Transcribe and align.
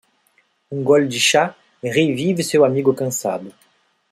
Um 0.71 0.81
gole 0.83 1.07
de 1.07 1.19
chá 1.19 1.55
revive 1.83 2.43
seu 2.43 2.65
amigo 2.65 2.91
cansado. 2.91 3.53